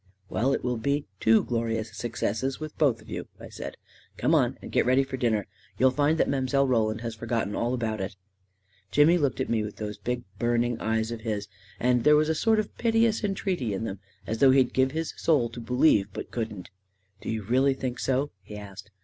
[0.31, 3.77] "Well, it will be two glorious successes with both of you," I said."
[4.17, 5.45] Come on and get ready for r dinner.
[5.77, 6.67] You'll find that Mile.
[6.67, 8.15] Roland has for gotten all about it!"
[8.91, 11.35] Jimmy looked at me with those big, burning eyes A KING IN BABYLON 7* *
[11.35, 11.47] of his,
[11.79, 15.13] and there was a sort of piteous entreaty in them, as though he'd give his
[15.17, 16.71] soul to believe, but couldn't
[17.19, 18.89] ^" Do you really think so?" he asked.